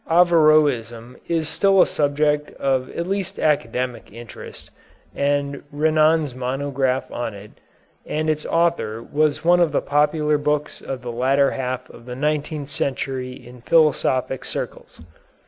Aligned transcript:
Averroism 0.09 1.15
is 1.27 1.47
still 1.47 1.79
a 1.79 1.85
subject 1.85 2.59
of 2.59 2.89
at 2.89 3.05
least 3.05 3.37
academic 3.37 4.11
interest, 4.11 4.71
and 5.13 5.61
Renan's 5.71 6.33
monograph 6.33 7.11
on 7.11 7.35
it 7.35 7.51
and 8.07 8.27
its 8.27 8.43
author 8.47 9.03
was 9.03 9.45
one 9.45 9.59
of 9.59 9.71
the 9.71 9.81
popular 9.83 10.39
books 10.39 10.81
of 10.81 11.03
the 11.03 11.11
latter 11.11 11.51
half 11.51 11.87
of 11.91 12.07
the 12.07 12.15
nineteenth 12.15 12.69
century 12.69 13.33
in 13.33 13.61
philosophic 13.61 14.43
circles. 14.43 14.99